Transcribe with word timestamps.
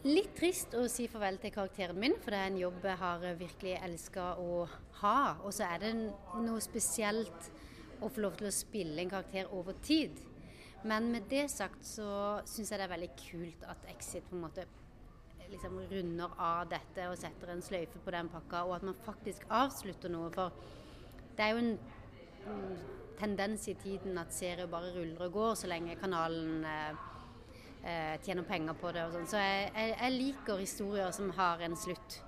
Litt 0.00 0.30
trist 0.32 0.72
å 0.72 0.86
si 0.88 1.04
farvel 1.12 1.36
til 1.42 1.52
karakteren 1.52 1.98
min, 2.00 2.14
for 2.24 2.32
det 2.32 2.38
er 2.40 2.46
en 2.48 2.54
jobb 2.56 2.86
jeg 2.88 2.96
har 3.02 3.24
virkelig 3.36 3.74
elska 3.84 4.28
å 4.40 4.62
ha. 5.02 5.16
Og 5.44 5.52
så 5.52 5.66
er 5.66 5.82
det 5.82 5.90
noe 6.40 6.62
spesielt 6.64 7.50
å 8.00 8.08
få 8.08 8.22
lov 8.24 8.38
til 8.40 8.48
å 8.48 8.54
spille 8.54 9.02
en 9.02 9.12
karakter 9.12 9.50
over 9.52 9.76
tid. 9.84 10.16
Men 10.88 11.10
med 11.12 11.28
det 11.28 11.50
sagt 11.52 11.84
så 11.84 12.40
syns 12.48 12.72
jeg 12.72 12.80
det 12.80 12.86
er 12.86 12.94
veldig 12.94 13.10
kult 13.20 13.68
at 13.68 13.84
Exit 13.92 14.24
på 14.30 14.38
en 14.38 14.46
måte 14.46 14.64
liksom 15.50 15.76
runder 15.90 16.32
av 16.40 16.72
dette 16.72 17.10
og 17.10 17.20
setter 17.20 17.52
en 17.52 17.60
sløyfe 17.60 18.00
på 18.00 18.16
den 18.16 18.32
pakka, 18.32 18.64
og 18.64 18.78
at 18.78 18.88
man 18.88 18.96
faktisk 19.04 19.44
avslutter 19.52 20.16
noe. 20.16 20.32
For 20.32 20.48
det 21.36 21.44
er 21.44 21.52
jo 21.52 21.64
en 21.66 21.74
tendens 23.20 23.68
i 23.68 23.76
tiden 23.76 24.16
at 24.16 24.32
serier 24.32 24.70
bare 24.70 24.94
ruller 24.96 25.28
og 25.28 25.36
går 25.36 25.56
så 25.60 25.68
lenge 25.68 26.00
kanalen 26.00 26.64
eh, 26.64 27.08
eh, 27.84 28.16
tjener 28.24 28.46
penger 28.48 28.76
på 28.80 28.92
det 28.94 29.04
og 29.06 29.14
sånn. 29.14 29.28
Så 29.30 29.40
jeg, 29.40 29.70
jeg, 29.74 29.94
jeg, 29.96 30.16
liker 30.16 30.60
historier 30.60 31.14
som 31.16 31.30
har 31.36 31.62
en 31.66 31.76
slutt. 31.78 32.20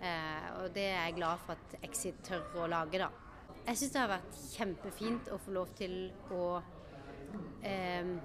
Eh, 0.00 0.48
og 0.60 0.70
det 0.76 0.88
er 0.92 1.02
jeg 1.08 1.18
glad 1.18 1.42
for 1.44 1.56
at 1.56 1.76
Exit 1.86 2.22
tør 2.26 2.62
å 2.62 2.70
lage, 2.70 3.00
da. 3.00 3.10
Jeg 3.66 3.80
syns 3.80 3.92
det 3.92 4.00
har 4.04 4.14
vært 4.14 4.40
kjempefint 4.54 5.28
å 5.34 5.40
få 5.42 5.52
lov 5.56 5.70
til 5.74 5.94
å 6.30 6.42
eh, 7.66 8.16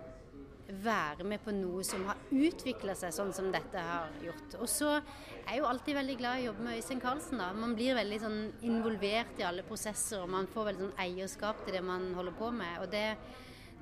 være 0.71 1.26
med 1.27 1.41
på 1.43 1.53
noe 1.55 1.84
som 1.85 2.03
har 2.07 2.20
utvikla 2.31 2.93
seg 2.95 3.13
sånn 3.15 3.31
som 3.35 3.49
dette 3.53 3.81
har 3.85 4.12
gjort. 4.23 4.57
Og 4.62 4.70
så 4.70 4.91
er 4.98 5.55
jeg 5.55 5.62
jo 5.62 5.70
alltid 5.71 5.98
veldig 5.98 6.17
glad 6.20 6.40
i 6.40 6.43
å 6.45 6.51
jobbe 6.51 6.67
med 6.67 6.79
Øystein 6.79 7.01
Carlsen. 7.03 7.41
da. 7.41 7.51
Man 7.57 7.76
blir 7.76 7.98
veldig 7.98 8.20
sånn 8.21 8.41
involvert 8.67 9.41
i 9.41 9.48
alle 9.48 9.65
prosesser, 9.67 10.21
og 10.21 10.29
man 10.31 10.49
får 10.51 10.70
veldig 10.71 10.85
sånn 10.88 11.01
eierskap 11.05 11.65
til 11.65 11.77
det 11.77 11.84
man 11.85 12.12
holder 12.17 12.38
på 12.38 12.51
med. 12.55 12.77
Og 12.84 12.93
det, 12.93 13.07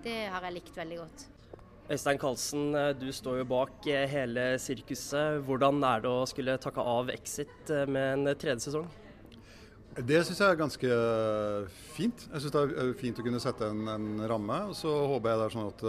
det 0.05 0.17
har 0.33 0.47
jeg 0.47 0.57
likt 0.59 0.79
veldig 0.79 1.01
godt. 1.03 1.27
Øystein 1.89 2.19
Karlsen, 2.21 2.75
eh, 2.77 2.91
du 2.93 3.09
står 3.09 3.39
jo 3.39 3.45
bak 3.49 3.87
eh, 3.89 4.05
hele 4.09 4.43
sirkuset. 4.61 5.39
Hvordan 5.47 5.81
er 5.81 6.03
det 6.03 6.09
å 6.11 6.27
skulle 6.29 6.59
takke 6.61 6.83
av 6.85 7.09
Exit 7.09 7.71
eh, 7.73 7.89
med 7.89 8.11
en 8.13 8.37
tredje 8.37 8.67
sesong? 8.67 8.85
Det 9.97 10.19
syns 10.21 10.37
jeg 10.37 10.53
er 10.53 10.59
ganske 10.59 10.99
fint. 11.95 12.27
Jeg 12.29 12.43
syns 12.43 12.53
det 12.53 12.61
er 12.83 12.93
fint 12.99 13.17
å 13.17 13.25
kunne 13.25 13.41
sette 13.41 13.71
en, 13.73 13.81
en 13.89 14.21
ramme. 14.29 14.59
og 14.69 14.77
Så 14.77 14.93
håper 15.15 15.33
jeg 15.33 15.41
det 15.41 15.47
er 15.47 15.55
sånn 15.55 15.71
at, 15.71 15.83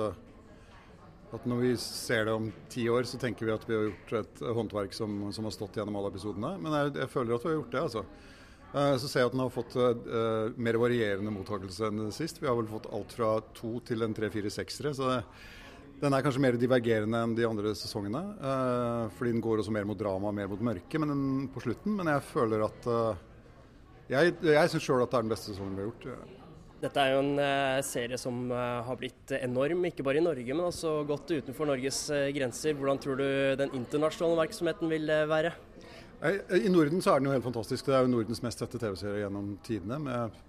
at, 1.36 1.44
når 1.52 1.62
vi 1.66 1.75
ser 1.84 2.25
det 2.30 2.38
om 2.38 2.48
ti 2.72 2.88
år, 2.88 3.05
så 3.05 3.20
tenker 3.20 3.50
vi 3.50 3.55
at 3.58 3.69
vi 3.69 3.77
har 3.77 3.86
gjort 3.91 4.16
et 4.22 4.42
håndverk 4.56 4.97
som, 4.97 5.20
som 5.36 5.47
har 5.47 5.55
stått 5.55 5.77
gjennom 5.77 6.00
alle 6.00 6.14
episodene. 6.14 6.56
Men 6.64 6.78
jeg, 6.78 6.97
jeg, 6.97 7.12
føler 7.12 7.36
at 7.36 7.44
vi 7.44 7.53
har 7.53 7.58
gjort 7.60 7.77
det, 7.77 7.86
altså. 7.91 8.06
Så 8.72 9.08
ser 9.10 9.25
jeg 9.25 9.28
at 9.28 9.34
den 9.34 9.42
har 9.42 9.50
fått 9.50 9.75
uh, 9.75 10.53
mer 10.55 10.77
varierende 10.78 11.32
mottakelse 11.34 11.88
enn 11.91 12.12
sist. 12.14 12.38
Vi 12.38 12.47
har 12.47 12.55
vel 12.55 12.69
fått 12.70 12.86
alt 12.94 13.14
fra 13.19 13.32
to 13.58 13.80
til 13.82 14.06
en 14.06 14.14
tre-fire 14.14 14.53
seksere. 14.55 14.92
Så 14.94 15.08
det, 15.10 15.25
den 16.01 16.17
er 16.17 16.25
kanskje 16.25 16.41
mer 16.41 16.56
divergerende 16.56 17.20
enn 17.27 17.37
de 17.37 17.45
andre 17.45 17.75
sesongene. 17.77 18.20
Uh, 18.41 19.06
fordi 19.19 19.34
den 19.34 19.43
går 19.45 19.61
også 19.61 19.75
mer 19.75 19.89
mot 19.89 19.98
drama 20.01 20.31
og 20.31 20.37
mer 20.37 20.48
mot 20.48 20.62
mørke 20.70 21.01
men 21.01 21.12
den, 21.12 21.25
på 21.53 21.62
slutten. 21.65 21.97
Men 21.98 22.09
jeg 22.15 22.27
føler 22.31 22.65
at 22.67 22.89
uh, 22.89 23.27
Jeg, 24.11 24.34
jeg 24.43 24.71
syns 24.73 24.87
sjøl 24.87 25.05
at 25.05 25.11
det 25.12 25.19
er 25.19 25.27
den 25.27 25.33
beste 25.33 25.53
sesongen 25.53 25.77
vi 25.77 25.84
har 25.84 25.91
gjort. 25.93 26.37
Dette 26.81 27.03
er 27.03 27.12
jo 27.12 27.21
en 27.21 27.34
uh, 27.37 27.83
serie 27.84 28.19
som 28.19 28.39
har 28.51 28.97
blitt 28.98 29.34
enorm, 29.37 29.84
ikke 29.91 30.06
bare 30.06 30.23
i 30.23 30.25
Norge, 30.25 30.55
men 30.55 30.65
også 30.65 30.95
godt 31.09 31.34
utenfor 31.37 31.69
Norges 31.69 32.06
grenser. 32.34 32.75
Hvordan 32.78 33.03
tror 33.05 33.21
du 33.21 33.27
den 33.61 33.77
internasjonale 33.77 34.41
virksomheten 34.41 34.91
vil 34.91 35.12
være? 35.31 35.53
I 36.21 36.73
Norden 36.73 37.01
så 37.05 37.15
er 37.15 37.21
den 37.21 37.31
jo 37.31 37.37
helt 37.37 37.47
fantastisk. 37.47 37.87
Det 37.87 37.97
er 37.97 38.05
jo 38.05 38.12
Nordens 38.12 38.43
mest 38.45 38.61
sette 38.61 38.81
TV-serie 38.81 39.23
gjennom 39.23 39.55
tidene, 39.65 40.01
med 40.09 40.41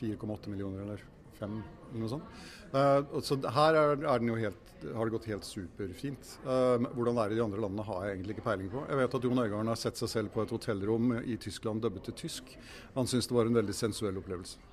4,8 0.00 0.50
millioner 0.50 0.86
eller 0.86 1.04
5 1.40 1.56
eller 1.60 2.02
noe 2.02 2.12
sånt. 2.12 2.36
Uh, 2.74 3.20
så 3.22 3.38
her 3.54 3.78
er, 3.78 4.04
er 4.10 4.42
helt, 4.42 4.76
har 4.96 5.06
det 5.06 5.14
gått 5.14 5.30
helt 5.30 5.46
superfint. 5.46 6.36
Uh, 6.42 6.82
hvordan 6.96 7.18
det 7.18 7.24
er 7.24 7.34
i 7.34 7.38
de 7.38 7.44
andre 7.46 7.64
landene 7.64 7.86
har 7.86 8.06
jeg 8.06 8.16
egentlig 8.18 8.38
ikke 8.38 8.46
peiling 8.50 8.70
på. 8.72 8.84
Jeg 8.90 9.00
vet 9.00 9.18
at 9.18 9.26
Jon 9.28 9.42
Øigarden 9.44 9.72
har 9.72 9.80
sett 9.80 10.00
seg 10.00 10.12
selv 10.16 10.34
på 10.34 10.44
et 10.44 10.54
hotellrom 10.54 11.16
i 11.22 11.38
Tyskland 11.40 11.84
dubbet 11.84 12.08
til 12.10 12.18
tysk. 12.24 12.54
Han 12.98 13.10
syns 13.10 13.30
det 13.30 13.38
var 13.38 13.50
en 13.50 13.60
veldig 13.62 13.76
sensuell 13.76 14.22
opplevelse. 14.22 14.70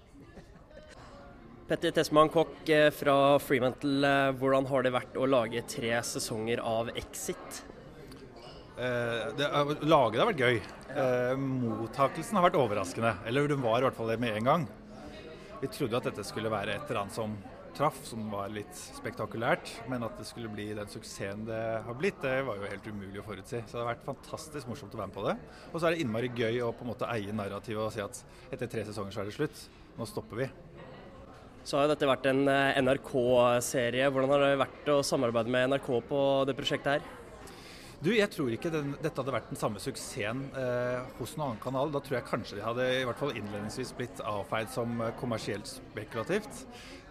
Petter 1.72 1.94
Tesman 1.96 2.28
Kokk 2.28 2.68
eh, 2.68 2.90
fra 2.92 3.38
Freemantle, 3.40 4.10
hvordan 4.42 4.66
har 4.68 4.84
det 4.84 4.92
vært 4.92 5.14
å 5.16 5.28
lage 5.30 5.62
tre 5.72 5.94
sesonger 6.04 6.60
av 6.68 6.90
Exit? 7.00 7.62
Uh, 8.76 9.30
det, 9.38 9.48
laget 9.86 10.20
har 10.20 10.28
vært 10.34 10.42
gøy. 10.42 10.60
Eh, 10.92 11.32
mottakelsen 11.40 12.36
har 12.36 12.50
vært 12.50 12.58
overraskende. 12.60 13.14
Eller 13.30 13.48
den 13.48 13.64
var 13.64 13.80
i 13.80 13.86
hvert 13.86 13.96
fall 13.96 14.12
det 14.12 14.20
med 14.20 14.36
en 14.42 14.50
gang. 14.50 14.68
Vi 15.62 15.70
trodde 15.70 16.00
at 16.00 16.08
dette 16.10 16.24
skulle 16.26 16.50
være 16.50 16.74
et 16.74 16.88
eller 16.90 17.04
annet 17.04 17.14
som 17.14 17.36
traff, 17.78 18.00
som 18.08 18.24
var 18.32 18.50
litt 18.54 18.74
spektakulært. 18.98 19.70
Men 19.92 20.06
at 20.08 20.18
det 20.18 20.26
skulle 20.30 20.50
bli 20.52 20.72
den 20.78 20.90
suksessen 20.92 21.46
det 21.48 21.62
har 21.86 21.98
blitt, 21.98 22.20
det 22.24 22.42
var 22.48 22.58
jo 22.58 22.70
helt 22.72 22.90
umulig 22.90 23.22
å 23.22 23.28
forutsi. 23.28 23.62
Så 23.68 23.78
det 23.78 23.84
har 23.84 23.92
vært 23.94 24.08
fantastisk 24.08 24.72
morsomt 24.72 24.96
å 24.98 25.02
være 25.02 25.12
med 25.12 25.18
på 25.20 25.28
det. 25.28 25.38
Og 25.72 25.78
så 25.78 25.88
er 25.88 25.96
det 25.96 26.04
innmari 26.06 26.32
gøy 26.34 26.62
å 26.66 26.74
på 26.76 26.86
en 26.86 26.92
måte 26.94 27.10
eie 27.14 27.36
narrativet 27.36 27.84
og 27.86 27.94
si 27.94 28.04
at 28.04 28.24
etter 28.52 28.72
tre 28.72 28.86
sesonger 28.90 29.16
så 29.16 29.24
er 29.24 29.30
det 29.30 29.38
slutt. 29.38 29.64
Nå 30.00 30.10
stopper 30.10 30.44
vi. 30.44 30.50
Så 31.62 31.78
har 31.78 31.92
dette 31.92 32.10
vært 32.10 32.26
en 32.26 32.48
eh, 32.50 32.80
NRK-serie. 32.82 34.10
Hvordan 34.10 34.32
har 34.34 34.46
det 34.48 34.62
vært 34.64 34.88
å 34.96 35.02
samarbeide 35.06 35.54
med 35.54 35.76
NRK 35.76 35.92
på 36.10 36.22
det 36.50 36.58
prosjektet 36.58 36.96
her? 36.98 37.10
Du, 38.02 38.10
Jeg 38.16 38.32
tror 38.34 38.50
ikke 38.50 38.72
den, 38.74 38.96
dette 38.98 39.22
hadde 39.22 39.34
vært 39.36 39.52
den 39.52 39.60
samme 39.62 39.78
suksessen 39.82 40.48
eh, 40.58 41.04
hos 41.20 41.36
noen 41.36 41.52
annen 41.52 41.60
kanal. 41.62 41.92
Da 41.94 42.00
tror 42.02 42.18
jeg 42.18 42.26
kanskje 42.26 42.58
de 42.58 42.64
hadde 42.66 42.88
i 42.98 43.04
hvert 43.06 43.20
fall 43.20 43.36
innledningsvis 43.36 43.92
blitt 44.00 44.24
avfeid 44.26 44.72
som 44.74 44.96
eh, 45.06 45.12
kommersielt 45.20 45.70
spekulativt. 45.70 46.64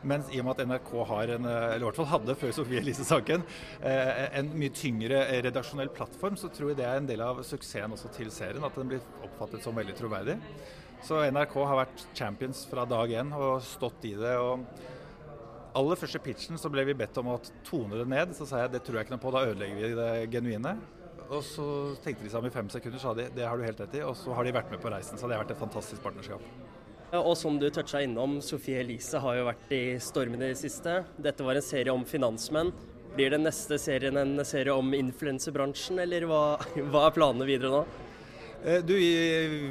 Mens 0.02 0.32
i 0.34 0.40
og 0.40 0.48
med 0.48 0.56
at 0.56 0.66
NRK 0.66 0.90
har 1.12 1.34
en, 1.36 1.46
eh, 1.46 1.66
eller 1.76 1.84
i 1.84 1.86
hvert 1.86 2.00
fall 2.00 2.10
hadde 2.10 2.36
før 2.42 2.56
Sofie 2.56 2.82
Elise-saken, 2.82 3.46
eh, 3.86 4.24
en 4.40 4.50
mye 4.58 4.74
tyngre 4.74 5.22
redaksjonell 5.46 5.94
plattform, 5.94 6.34
så 6.40 6.50
tror 6.50 6.72
jeg 6.72 6.80
det 6.82 6.88
er 6.90 6.98
en 6.98 7.10
del 7.12 7.22
av 7.22 7.38
suksessen 7.46 7.94
også 7.94 8.10
til 8.18 8.34
serien. 8.34 8.66
At 8.66 8.82
den 8.82 8.90
blir 8.90 9.06
oppfattet 9.22 9.62
som 9.62 9.78
veldig 9.78 9.94
troverdig. 10.00 10.40
Så 11.06 11.22
NRK 11.30 11.54
har 11.70 11.84
vært 11.84 12.08
champions 12.18 12.66
fra 12.66 12.82
dag 12.88 13.14
én 13.14 13.30
og 13.38 13.62
stått 13.62 14.10
i 14.10 14.16
det. 14.18 14.34
og 14.42 14.66
aller 15.78 15.98
første 16.00 16.20
pitchen 16.22 16.58
så 16.60 16.70
ble 16.72 16.84
vi 16.88 16.96
bedt 16.98 17.18
om 17.20 17.34
å 17.34 17.40
tone 17.66 17.98
det 18.00 18.08
ned. 18.10 18.34
Så 18.36 18.48
sa 18.48 18.64
jeg 18.64 18.74
det 18.74 18.82
tror 18.86 19.00
jeg 19.00 19.08
ikke 19.08 19.16
noe 19.16 19.22
på, 19.22 19.34
da 19.34 19.44
ødelegger 19.50 19.78
vi 19.80 19.92
det 19.98 20.10
genuine. 20.32 20.74
Og 21.30 21.44
så 21.46 21.64
tenkte 22.02 22.26
de 22.26 22.32
sammen 22.32 22.50
i 22.50 22.54
fem 22.54 22.70
sekunder, 22.72 22.98
sa 22.98 23.14
de 23.14 23.28
det 23.36 23.46
har 23.46 23.58
du 23.58 23.64
helt 23.66 23.80
rett 23.84 23.96
i. 24.00 24.04
Og 24.06 24.16
så 24.18 24.34
har 24.34 24.46
de 24.46 24.54
vært 24.56 24.72
med 24.72 24.82
på 24.82 24.90
reisen. 24.92 25.18
Så 25.18 25.30
det 25.30 25.38
har 25.38 25.44
vært 25.44 25.54
et 25.54 25.62
fantastisk 25.62 26.02
partnerskap. 26.02 26.42
Og 27.18 27.34
som 27.38 27.56
du 27.58 27.66
toucha 27.74 28.04
innom, 28.06 28.38
Sofie 28.42 28.84
Elise 28.84 29.18
har 29.18 29.38
jo 29.38 29.46
vært 29.48 29.72
i 29.74 29.82
stormen 30.02 30.42
i 30.42 30.52
det 30.52 30.60
siste. 30.60 31.00
Dette 31.18 31.46
var 31.46 31.58
en 31.58 31.66
serie 31.66 31.94
om 31.94 32.04
finansmenn. 32.06 32.70
Blir 33.16 33.32
den 33.34 33.42
neste 33.42 33.78
serien 33.82 34.18
en 34.20 34.44
serie 34.46 34.74
om 34.74 34.94
influensebransjen, 34.94 35.98
eller 35.98 36.28
hva, 36.30 36.44
hva, 36.92 37.08
er 37.08 37.16
planene 37.16 37.48
videre 37.48 37.72
nå? 37.74 37.82
Eh, 38.60 38.82
du, 38.84 38.92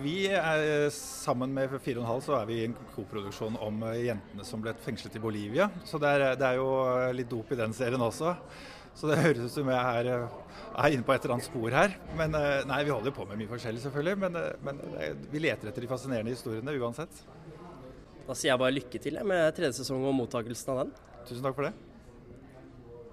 vi 0.01 0.15
er 0.33 0.89
Sammen 0.95 1.53
med 1.53 1.69
4,5 1.69 2.23
så 2.25 2.39
er 2.39 2.49
vi 2.49 2.57
i 2.61 2.65
en 2.65 2.75
koproduksjon 2.95 3.59
om 3.61 3.83
eh, 3.91 4.07
jentene 4.07 4.47
som 4.47 4.63
ble 4.63 4.73
fengslet 4.85 5.19
i 5.19 5.23
Bolivia. 5.23 5.69
Så 5.85 6.01
det 6.01 6.15
er, 6.15 6.25
det 6.39 6.47
er 6.47 6.57
jo 6.57 6.69
litt 7.13 7.29
dop 7.29 7.51
i 7.53 7.59
den 7.59 7.75
serien 7.77 8.01
også. 8.01 8.33
Så 8.99 9.09
det 9.09 9.19
høres 9.25 9.45
ut 9.45 9.53
som 9.53 9.69
jeg 9.71 9.99
er, 10.01 10.09
er 10.19 10.95
inne 10.95 11.05
på 11.07 11.13
et 11.13 11.23
eller 11.23 11.37
annet 11.37 11.47
spor 11.47 11.75
her. 11.75 11.95
Men 12.19 12.35
eh, 12.37 12.63
nei, 12.69 12.81
vi 12.87 12.93
holder 12.95 13.15
på 13.15 13.27
med 13.29 13.39
mye 13.39 13.51
forskjellig, 13.51 13.83
selvfølgelig. 13.85 14.17
Men, 14.25 14.39
eh, 14.39 14.49
men 14.65 14.81
eh, 14.99 15.13
vi 15.31 15.43
leter 15.43 15.71
etter 15.71 15.85
de 15.85 15.91
fascinerende 15.91 16.33
historiene 16.35 16.75
uansett. 16.79 17.21
Da 18.25 18.35
sier 18.37 18.53
jeg 18.53 18.61
bare 18.61 18.75
lykke 18.75 19.01
til 19.01 19.21
med 19.25 19.47
tredje 19.57 19.79
sesong 19.79 20.03
og 20.05 20.17
mottakelsen 20.17 20.73
av 20.75 20.83
den. 20.83 20.97
Tusen 21.29 21.45
takk 21.45 21.57
for 21.57 21.69
det. 21.69 21.88